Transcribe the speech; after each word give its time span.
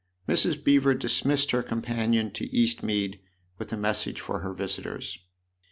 Mrs. 0.27 0.63
Beever 0.63 0.95
dismissed 0.95 1.51
her 1.51 1.61
companion 1.61 2.31
to 2.31 2.47
Eastmead 2.47 3.19
with 3.59 3.71
a 3.71 3.77
message 3.77 4.19
for 4.19 4.39
her 4.39 4.51
visitors. 4.55 5.19